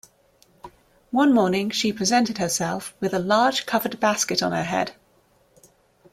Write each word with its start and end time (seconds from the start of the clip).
One 1.11 1.31
morning 1.31 1.69
she 1.69 1.93
presented 1.93 2.39
herself 2.39 2.95
with 2.99 3.13
a 3.13 3.19
large 3.19 3.67
covered 3.67 3.99
basket 3.99 4.41
on 4.41 4.51
her 4.51 4.63
head. 4.63 4.93